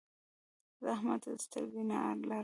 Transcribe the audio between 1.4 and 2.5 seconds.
سترګې نه لرم.